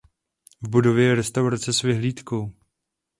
[0.61, 2.53] V budově je restaurace s vyhlídkou.